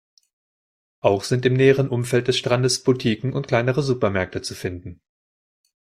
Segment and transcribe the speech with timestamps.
[1.01, 4.99] Auch sind im näheren Umfeld des Strandes Boutiquen und kleinere Supermärkte zu finden.